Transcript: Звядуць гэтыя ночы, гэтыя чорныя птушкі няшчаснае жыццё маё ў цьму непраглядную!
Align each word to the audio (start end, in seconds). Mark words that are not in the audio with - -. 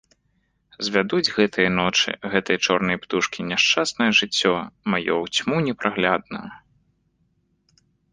Звядуць 0.85 1.33
гэтыя 1.33 1.69
ночы, 1.79 2.11
гэтыя 2.35 2.61
чорныя 2.67 3.01
птушкі 3.03 3.45
няшчаснае 3.51 4.07
жыццё 4.21 4.53
маё 4.95 5.15
ў 5.23 5.25
цьму 5.37 5.57
непраглядную! 5.69 6.43